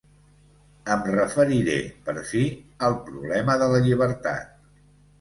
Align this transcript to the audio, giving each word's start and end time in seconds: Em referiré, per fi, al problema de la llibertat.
Em 0.95 1.05
referiré, 1.09 1.77
per 2.09 2.17
fi, 2.33 2.43
al 2.91 2.99
problema 3.13 3.61
de 3.65 3.71
la 3.77 3.87
llibertat. 3.89 4.63